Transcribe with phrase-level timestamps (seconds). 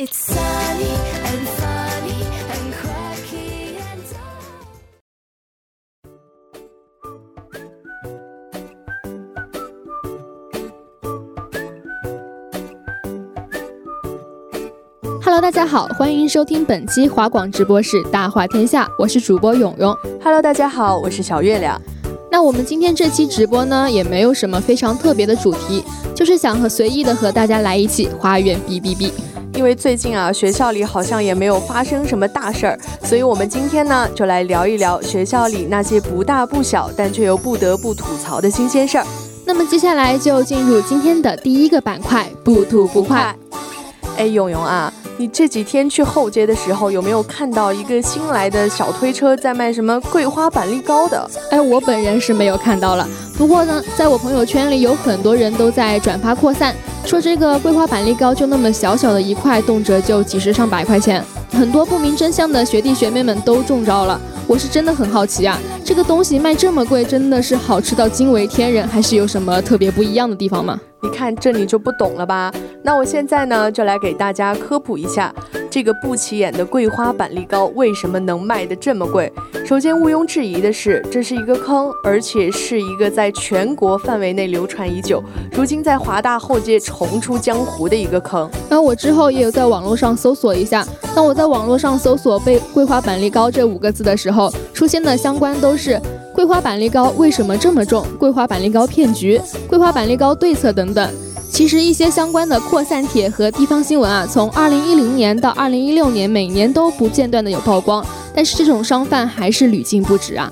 [0.00, 0.06] Hello，
[15.40, 19.92] 大家好，欢迎收听本期华广直播室大话天下，我是主播勇勇。
[20.22, 21.82] Hello，大家好，我是小月亮。
[22.30, 25.82] 那我们今天这期直播呢，也没有什么非常特别的主题，
[26.14, 29.10] 就是想和随意的和大家来一起花园哔哔哔。
[29.58, 39.04] 因为最近啊，学校里好像也没有发生什么大事儿，所以我们今天呢，就来聊一聊学校里那些不大不小，但却又不得不吐槽的新鲜事儿。
[39.44, 43.34] 那么接下来就进入今天的第一个板块，不吐不快。
[44.16, 44.92] 哎，勇勇啊！
[45.16, 51.28] 你这几天去后街的时候，有没有看到一个新来的小推车在卖什么桂花板栗糕的？
[51.50, 53.04] 哎，我本人是没有看到了。
[53.36, 56.72] 不过呢，在我朋友圈里有很多人都在转发扩散，
[57.08, 61.24] 说这个桂花板栗糕就那么小小的一块，动辄就几十上百块钱。
[61.50, 64.20] 很多不明真相的学弟学妹们都中招了。
[64.46, 70.78] 我是真的很好奇啊，这个东西卖这么贵，真的是好吃到惊为天人，还是有什么特别不一样的地方吗？
[71.02, 72.52] 你看这你就不懂了吧？
[72.82, 75.34] 那我现在呢，就来给大家科普一下，
[75.70, 79.30] 这个不起眼的桂花板栗糕为什么能卖得这么贵。
[79.66, 88.50] 首先毋庸置疑的是，这是一个坑，而且是一个在全国范围内流传已久，如今在华大后街重出江湖的一个坑。
[88.68, 96.00] 那我之后也有在网络上搜索一下，当我在网络上搜索“被桂花板栗糕”这五个字的时候，出现的相关都是。
[96.34, 98.06] 桂花板栗糕为什么这么重？
[98.16, 101.12] 桂花板栗糕骗局，桂花板栗糕对策等等。
[101.50, 108.04] 其实一些相关的扩散帖和地方新闻啊，从二零一零年到二零一六年，每年都不间断的有曝光，
[108.34, 110.50] 但是这种商贩还是屡禁不止啊。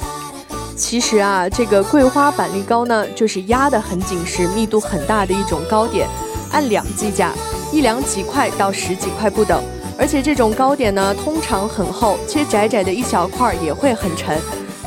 [0.75, 6.09] 其实啊，这个桂花板栗糕呢，就是压得很紧实、密度很大的一种糕点，
[6.51, 7.33] 按两计价，
[7.73, 9.63] 一两几块到十几块不等。
[9.99, 14.39] 而且这种糕点呢，通常很厚，切窄窄的一小块也会很沉。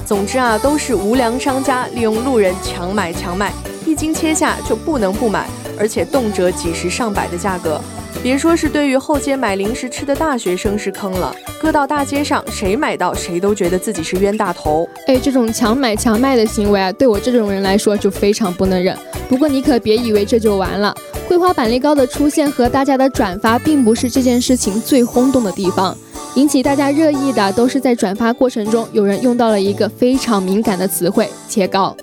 [0.05, 3.53] 总之啊，都是无良商家利用路人强买强卖，
[3.85, 5.47] 一斤切下就不能不买，
[5.79, 7.81] 而且动辄几十上百的价格。
[8.21, 14.87] 别说是对于后街买零食吃的大学生是坑了，搁到大街上，谁买到谁都觉得自己是冤大头。
[15.07, 18.97] 哎，这种强买强卖的行为啊，对我这种人来说就非常不能忍。
[19.29, 20.93] 不过你可别以为这就完了，
[21.27, 25.95] 桂花板栗糕的出现和大家的转发，并不是这件事情最轰动的地方。
[26.35, 31.95] 引起大家热议的都是在转发过程中，有人用到了一个非常敏感的词汇“切糕”。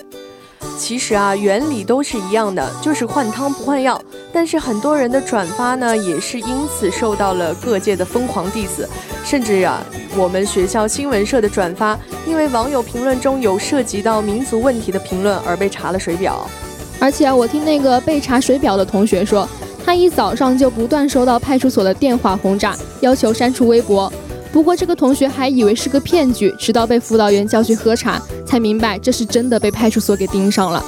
[0.79, 4.01] 其实啊，原理都是一样的，就是换汤不换药。
[4.33, 8.87] 但是很多人的转发呢，也是因此受到了各界的疯狂 diss，
[9.25, 9.83] 甚至啊，
[10.17, 16.47] 我们学校新闻社的转发，因为网友评论中有涉及到民族问题的评论而被查了水表。
[17.01, 19.49] 而且，我听那个被查水表的同学说。
[19.85, 24.13] 他一早上就不断收到派出所的电话轰炸，要求删除微博。
[24.53, 30.83] 不过这个同学还以为是个骗局，直到被辅导员叫去喝茶，才明白这是真的被派出所给盯上了。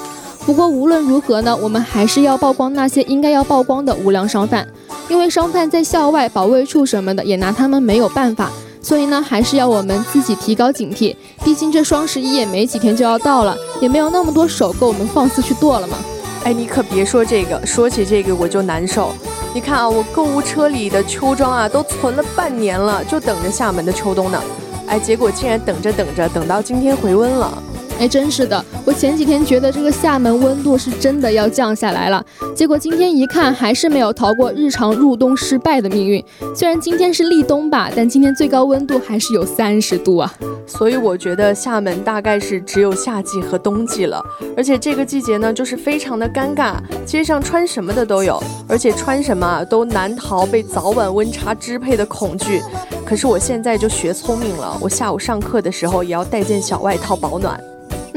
[0.47, 4.67] 不过无论如何呢，我们还是要曝光那些应该要曝光的无良商贩，
[5.09, 8.51] 因为商贩在校外、保卫处什么的也拿他们没有办法。
[8.81, 11.15] 所以呢，还是要我们自己提高警惕。
[11.45, 15.99] 毕竟这双十一也没几天就要到了，也没有那么多手够我们放肆去剁了嘛。
[16.45, 19.13] 哎，你可别说这个，说起这个我就难受。
[19.55, 24.41] 你看啊，我购物车里的秋装啊，都存了半年了，就等着厦门的秋冬呢。
[24.87, 27.63] 哎，结果竟然等着等着，等到今天回温了。
[27.99, 32.25] 哎，真是的，我前几天觉得这个厦门温度是真的要降下来了，
[32.55, 36.25] 结果今天一看还是没有逃过日常入冬失败的命运。
[36.55, 40.33] 虽然今天是立冬吧，但今天最高温度还是有三十度啊。
[40.65, 44.25] 所以我觉得厦门大概是只有夏季和冬季了，
[44.57, 46.75] 而且这个季节呢，就是非常的尴尬，
[47.05, 52.63] 街上穿什么的都有，而且穿什么都难逃被早晚温差支配的恐惧。
[53.05, 57.59] 可是我现在就学聪明了，我下午上课的时候也要带件小外套保暖。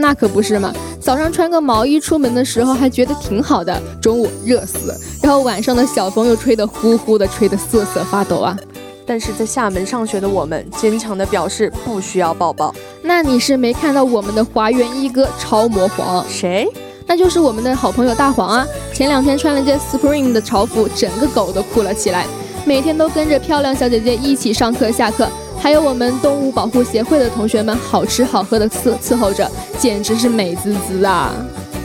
[0.01, 8.57] 那可不是嘛，早上穿个毛衣出门的时候还觉得挺好的，中午热死，然后晚上的小风又吹得呼呼的，吹得瑟瑟发抖啊。
[9.05, 12.73] 但是在厦门上学的我们，坚强的表示不需要抱抱。
[13.03, 16.25] 那你是没看到我们的华园一哥超模黄？
[16.27, 16.67] 谁？
[17.05, 18.65] 那就是我们的好朋友大黄啊！
[18.93, 22.25] 前两天穿了件 Spring 的潮服，整个狗都哭了起来。
[22.65, 25.27] 每天都跟着漂亮小姐姐一起上课下课，
[25.61, 31.31] 还有我们动物保护协会的同学们好吃好喝的伺伺候着，简直是美滋滋啊！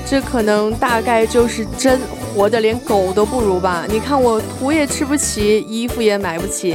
[0.09, 2.01] 这可能大概就是真
[2.35, 3.85] 活的连狗都不如吧？
[3.91, 6.75] 你看我土也吃不起，衣服也买不起。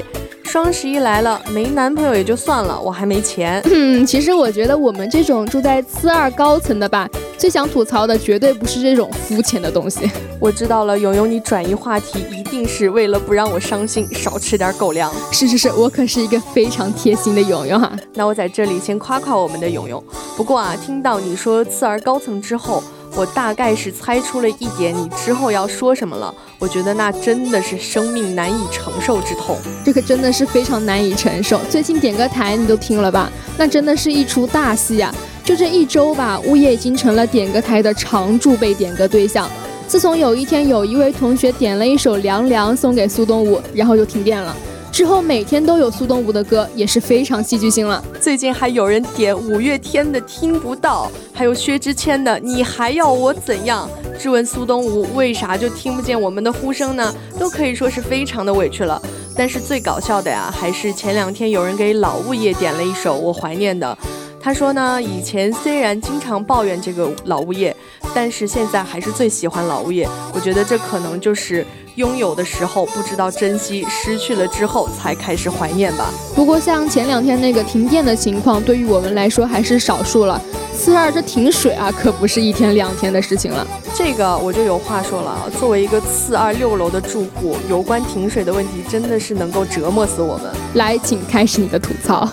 [0.51, 3.61] 双十一来了，没男朋友也就算了，我还没钱。
[3.71, 7.07] 嗯，其实我觉得我们这种住在次二高层的吧，
[7.37, 10.11] 最想吐槽的绝对不是这种肤浅的东西。
[10.41, 15.09] 我知道了，勇勇，你转移话题一定是为了不让我伤心，少吃点狗粮。
[15.31, 17.89] 是是是，我可是一个非常贴心的勇勇哈。
[18.15, 20.03] 那我在这里先夸夸我们的勇勇。
[20.35, 22.83] 不过啊，听到你说次二高层之后。
[23.15, 26.33] 我大概是猜出了一点，你之后要说什么了。
[26.57, 31.59] 我觉得那真的是生命难以承受之痛，这可真的是非常难以承受。
[31.69, 33.31] 最近点歌台你都听了吧？
[33.57, 35.13] 那真的是一出大戏呀！
[35.43, 39.49] 就这一周吧，物业已经成了点歌台的常驻被点歌对象。
[39.87, 44.55] 自从有一天有一位同学点了一首《凉凉》送给苏东武，然后就停电了。
[44.91, 48.03] 之后每天都有苏东吴的歌，也是非常戏剧性了。
[48.19, 53.89] 最近还有人点五月天的《听不到》，还有薛之谦的《你还要我怎样》。
[54.21, 57.15] 质问苏东吴为啥就听不见我们的呼声呢？
[57.39, 59.01] 都可以说是非常的委屈了。
[59.33, 63.97] 但是最搞笑的呀，还是前两天有人给老物业点了一首我怀念的。
[64.41, 67.75] 他说呢，以前虽然经常抱怨这个老物业，
[68.13, 70.07] 但是现在还是最喜欢老物业。
[70.33, 71.65] 我觉得这可能就是。
[71.95, 76.09] 拥有的时候不知道珍惜，失去了之后才开始怀念吧。
[76.33, 80.41] 不过像前两天那个停电的情况，对于我们来说还是少数了。
[80.73, 83.67] 四二这停水啊，可不是一天两天的事情了。
[83.93, 90.45] 这个我就有话说了，作为一个四二六楼的住户，有关停水的问题真的是能够折磨死我们。
[90.75, 92.25] 来，请开始你的吐槽。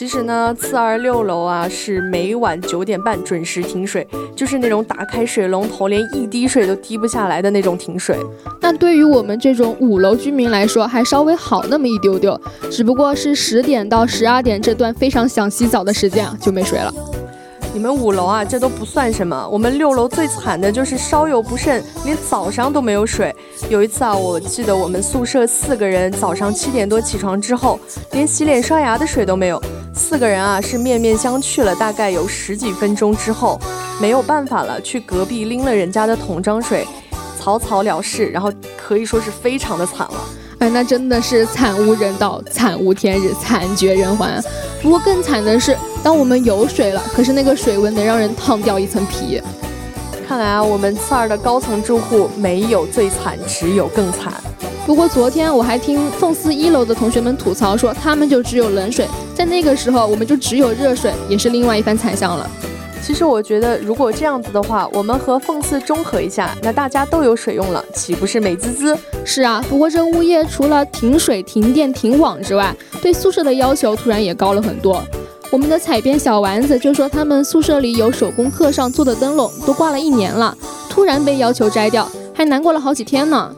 [0.00, 8.16] 其实呢，次二六楼啊是每晚九点半准时停水，就是那种打开水龙头连一滴水都滴不下来的那种停水。
[8.62, 16.90] 那对于我们这种五楼居民来说，还稍微好那么一丢丢，只不过是十点到十二点这段非常想洗澡的时间啊就没水了。
[17.72, 19.48] 你们五楼啊，这都不算什么。
[19.48, 23.34] 我们六楼最惨的就是稍有不慎，连早上都没有水。
[23.68, 27.78] 有一次啊，我记得我们宿舍四个人早上七点多起床之后，
[28.10, 29.62] 连洗脸刷牙的水都没有。
[29.94, 33.58] 四个人啊，是面面相觑了大概有十几分钟之后，
[34.00, 36.84] 没有办法了，去隔壁拎了人家的桶装水，
[37.38, 38.26] 草草了事。
[38.26, 40.24] 然后可以说是非常的惨了。
[40.58, 44.42] 哎，那真的是惨无人道，惨无天日，惨绝人寰。
[44.82, 49.40] 不过更惨的是，当我们有水了，可是那个水温能让人烫掉一层皮。
[50.26, 54.32] 看来啊，我们次二的高层住户没有最惨，只有更惨。
[54.86, 62.48] 不过昨天我还听凤四一楼的同学们吐槽说，他们就只有冷水，在那个时候我们就只有热水，也是另外一番惨象了。
[63.02, 68.98] 其实我觉得，如果这样子的话，我们和凤四中和一下，那大家都有水用了，岂不是美滋滋？
[69.24, 75.02] 是啊，不过这物业除了停水、停电、停网之外，对宿舍的要求突然也高了很多。
[75.50, 80.56] 我们的彩编小丸子就说，他们宿舍里有手工课上做的灯笼，都挂了一年了，
[80.88, 83.52] 突然被要求摘掉，还难过了好几天呢。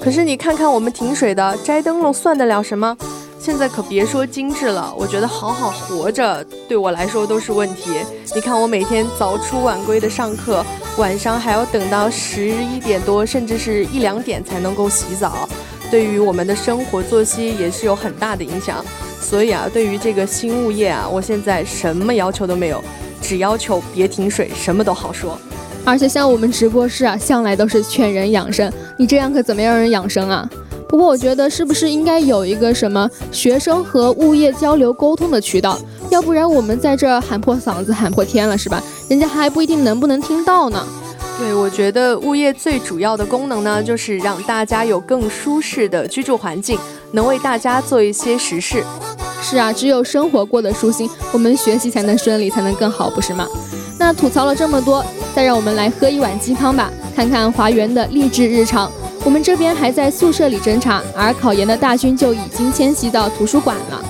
[0.00, 2.96] 可是你看看我们停水的，摘灯笼算得了什么？
[3.38, 7.92] 现在可别说精致了，我觉得好好活着对我来说都是问题。
[8.34, 10.64] 你看我每天早出晚归的上课，
[10.96, 15.48] 晚上还要等到十一点多，甚至是一两点才能够洗澡，
[15.88, 18.84] 对于我们的生活作息也是有很大的影响。
[19.28, 22.82] 所以啊，对于这个新物业啊，我现在什么要求都没有，
[23.20, 25.38] 只要求别停水，什么都好说。
[25.84, 30.48] 而且像我们直播室啊，向来都是劝人养生，你这样可怎么让人养生啊？
[30.88, 35.78] 不过我觉得是不是应该有一个什么学生和物业交流沟通的渠道？
[36.08, 38.82] 要不然我们在这喊破嗓子喊破天了是吧？
[39.10, 40.82] 人家还不一定能不能听到呢。
[41.38, 46.78] 对，我觉得物业最主要的功能呢，就是让大家有更舒适的居住环境，
[47.12, 48.82] 能为大家做一些实事。
[49.40, 53.46] 是啊，只有生活过得舒心，我们学习才能顺利，才能更好，不是吗？
[53.98, 55.04] 那吐槽了这么多，
[55.34, 58.90] 再让我们来喝一碗鸡汤吧，看看华园的励志日常。
[59.24, 64.04] 我们这边还在宿舍里侦查，而考研的大军就已经迁徙到图书馆了。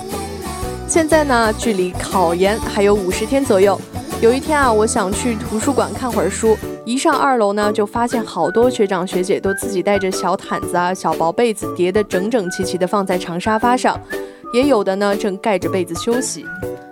[0.87, 3.79] 现在呢，距离考研还有五十天左右。
[4.21, 13.99] 有一天啊，我想去图书馆看会儿书，一上二楼呢，就发现好多学长学姐都自己带着小毯子啊、小薄被子叠得整整齐齐的放在长沙发上，
[14.53, 16.45] 也有的呢正盖着被子休息。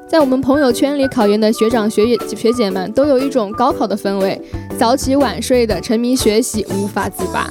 [0.08, 4.42] 在我们朋友圈里，考研的学长学姐学姐们都有一种高考的氛围，
[4.80, 7.50] 早起晚睡的，沉迷学习，无法自拔。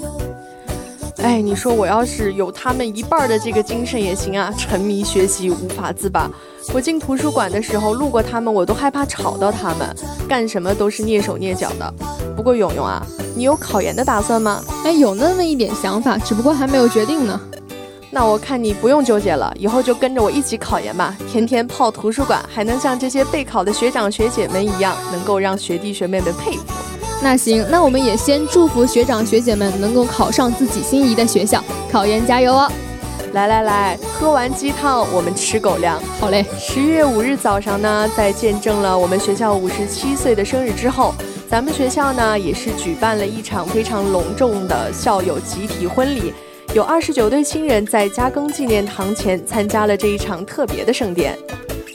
[1.18, 4.52] 哎，你说我要是有他们一半的这个精神也行啊！
[4.56, 6.30] 沉迷学习无法自拔。
[6.72, 9.94] 我进图书馆的时候路过他们，我都害怕吵到他们，
[10.28, 11.94] 干什么都是蹑手蹑脚的。
[12.34, 14.62] 不过勇勇啊，你有考研的打算吗？
[14.84, 17.38] 哎，有那么一点想法，只不过还没有决定呢。
[18.16, 26.64] 那我看你不用纠结了，以后就跟着我一起考研吧，天天泡图书馆，还能像这些备考的学长学姐们一样，能够让学弟学妹们佩服。
[27.22, 32.72] 那行，那我们也先祝福学长学姐们能够考上自己心仪的学校，考研加油哦！
[33.34, 36.00] 来来来，喝完鸡汤，我们吃狗粮。
[36.18, 36.42] 好嘞。
[36.58, 41.14] 十月五日早上呢，在见证了我们学校五十七岁的生日之后，
[41.50, 46.32] 咱们学校呢也是举办了一场非常隆重的校友集体婚礼。
[46.76, 51.34] 有二十九对新人在嘉庚纪念堂前参加了这一场特别的盛典，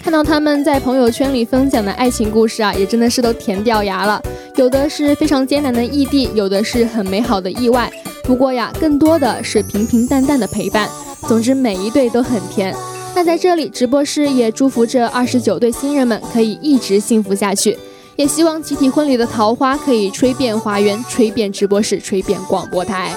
[0.01, 4.19] 看到他们在朋友圈里分享的爱情故事啊，也真的是都甜掉牙了。
[4.55, 7.91] 有的是非常艰难的异地，有的是很美好的意外。
[8.23, 10.89] 不过呀，更多的是平平淡淡的陪伴。
[11.27, 12.75] 总之，每一对都很甜。
[13.13, 17.77] 那在这里，直播室也祝福这二十九对新人们可以一直幸福下去，
[18.15, 23.15] 也希望集体婚礼的桃花可以吹遍花园，吹遍直播室，吹遍广播台。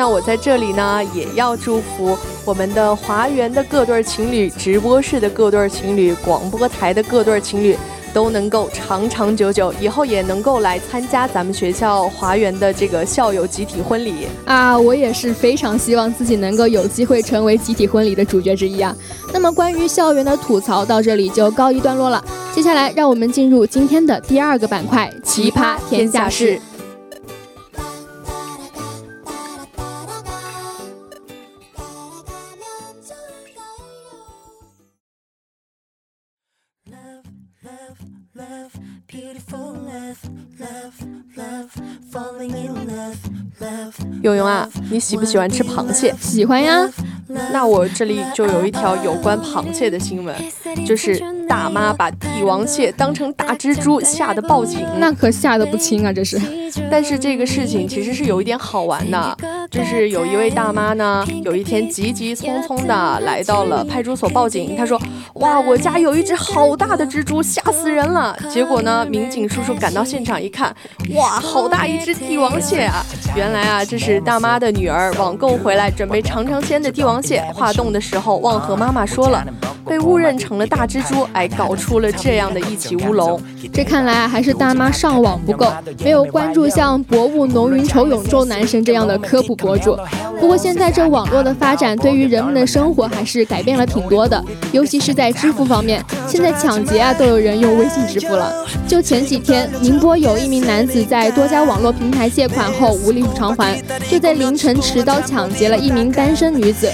[0.00, 7.76] 那我在这里呢，也要祝福我们的华园的各对情侣、直播室的各对情侣、广播台的各对情侣，
[8.14, 14.78] 都能够长长久久，以后也能够来参加咱们学校华园的这个校友集体婚礼啊！
[14.78, 18.96] 我也是非常希望自己能够有机会成为集体婚礼的主角之一啊！
[19.34, 26.58] 那么关于校园的吐槽到这里就告一段落了，接下来让我们进入今天的第二个板块——奇葩天下事。
[44.22, 46.14] 永永啊，你喜不喜欢吃螃蟹？
[46.20, 46.88] 喜欢呀。
[47.52, 50.34] 那我这里就有一条有关螃蟹的新闻，
[50.84, 54.84] 就是大妈把帝王蟹当成大蜘蛛，吓得报警。
[54.98, 56.40] 那可吓得不轻啊，这是。
[56.90, 59.36] 但是这个事情其实是有一点好玩的，
[59.70, 64.74] 就是有一位大妈呢，有一天急急匆匆的来到了派出所报警。
[64.76, 65.00] 她说
[65.34, 70.74] ：“哇，我家有一只好大的蜘蛛，吓死人了。”结果呢，民警叔叔赶到现场一看，
[71.14, 73.04] 哇，好大一只帝王蟹啊！
[73.36, 79.46] 原来啊，这是大妈的女儿网购回来准备尝尝鲜的帝王蟹，化冻的时候忘和妈妈说了，
[79.90, 83.42] 被误认成了大蜘蛛，哎，搞出了这样的一起乌龙。
[83.72, 85.66] 这看来还是大妈上网不够，
[86.04, 89.98] 没有关注像博物浓云愁永昼男神这样的科普博主。
[90.38, 98.64] 不过现在这网络的发展，对于人们的生活还是改变了挺多的，尤其是在支付方面，现在抢劫啊都有人用微信支付了。
[98.86, 106.88] 就前几天，宁波有一名男子在多家网络平台借款后无力偿还，就在凌晨持刀抢劫了一名单身女子。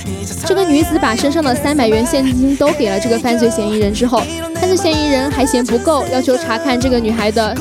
[0.46, 4.22] 这个女子把身上的三百元现金都给给了这个犯罪嫌疑人之后，
[4.54, 7.52] 犯罪嫌疑人还嫌不够，要求查看这个女孩的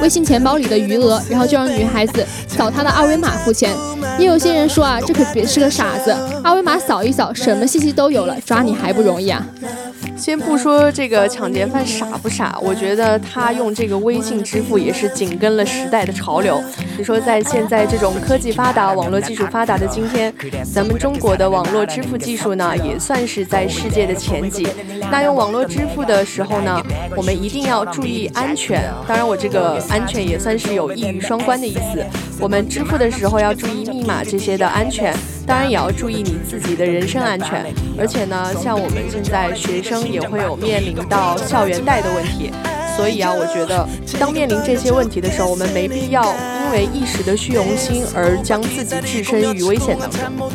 [0.00, 3.70] 微信钱包里的余额，然后就让女孩子扫他的二维码付钱。
[4.18, 6.12] 也有些人说啊，这可别是个傻子，
[6.42, 9.46] 二维码扫一扫，什么信息都有了，抓你还不容易啊？
[10.16, 16.62] 先不说这个抢劫犯傻不傻，我觉得他用这个微信支付也是紧跟了时代的潮流。
[16.96, 20.32] 你说在现在这种科技发达、网络技术发达的今天，
[20.62, 24.68] 咱们中国的网络支付技术呢，也算是在世界的前几。
[25.10, 26.80] 那用网络支付的时候呢，
[27.16, 28.88] 我们一定要注意安全。
[29.08, 32.04] 当然，我这个安全也算是有一语双关的意思。
[32.38, 35.12] 我们支付的时候要注意密码这些的安全。
[35.46, 37.66] 当然也要注意你自己的人身安全，
[37.98, 42.50] 而且呢，像我们现在学生也会有面临到校园贷的问题，
[42.96, 43.86] 所以啊，我觉得
[44.20, 46.22] 当面临这些问题的时候，我们没必要
[46.64, 50.50] 因为一时的虚荣心而将自己置身于危险当中。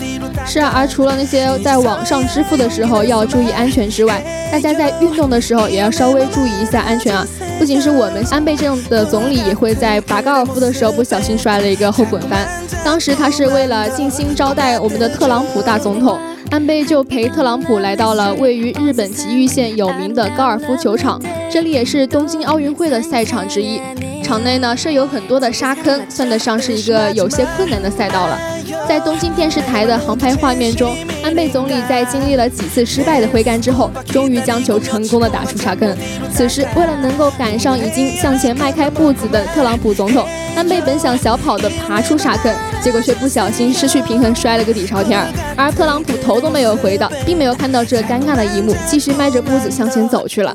[0.46, 7.28] 是啊，而除了那些在网上支付的时候要注意安全之外，大家在运动的时候也要稍微注意一下安全啊。
[7.58, 12.48] 不仅是我们安倍镇的总理也会在拔高尔夫的时候不小心摔了一个后滚翻，
[12.86, 16.20] 当时他是为了尽心招待我们的特朗普大总统，
[16.52, 21.22] 安倍就陪特朗普来到了位于日本崎玉县有名的高尔夫球场，
[21.52, 23.82] 这里也是东京奥运会的赛场之一。
[24.28, 28.38] 场内呢设有很多的沙坑，算得上是一个有些困难的赛道了。
[28.86, 35.96] 在东京电视台的航拍画面中，安倍总理在经历了几次失败的挥杆之后，终于将球成功的打出沙坑。
[36.34, 45.26] 此时，为了能够赶上已经向前迈开步子的特朗普总统，安倍本想小跑的爬出沙坑，结果却不小心失去平衡，摔了个底朝天。
[45.56, 50.54] 而特朗普头都没有回到，并没有看到这尴尬的一幕，继续迈着步子向前走去了。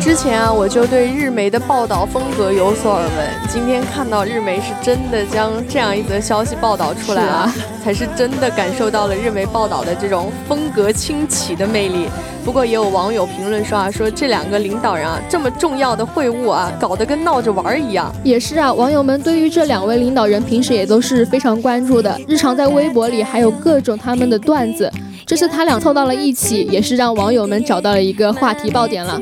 [0.00, 3.30] 之前啊，我就对日媒的报道风格有所耳闻。
[3.50, 7.54] 今天看到日媒是真的将这样一则消息报道出来啊，
[7.84, 12.08] 才是真的感受到了日媒报道的这种风格清奇的魅力。
[12.46, 18.10] 不过也有网友评论说啊，说这两个领导人啊，这么重要的会晤啊，搞得跟闹着玩一样。
[18.24, 24.90] 也是啊，网友们对于这两位领导人平时也都是非常关注的，日常在微博里还有各种他们的段子。
[25.26, 29.20] 这次他俩凑到了一起，也是让网友们找到了一个话题爆点了。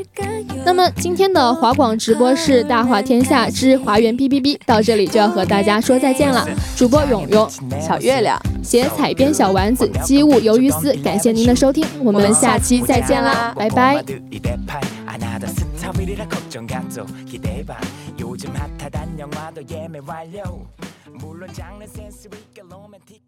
[0.66, 6.48] 那么今天的华广直播室大话天下之华园 B B B 到这里就要和大家说再见了。
[6.76, 7.50] 主播勇勇、
[7.82, 14.04] 小月亮、写彩编小丸子、机务鱿鱼丝，感谢您的收听，我们下期再见啦，拜拜。
[21.14, 23.27] 물론 장르 센스 있게 로맨틱한